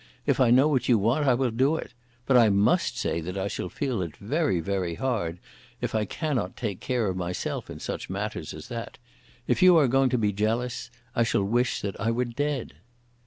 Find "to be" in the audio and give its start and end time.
10.09-10.33